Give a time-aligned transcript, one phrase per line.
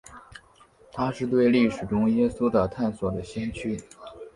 [0.91, 3.79] 他是对历史中耶稣的探索的先驱。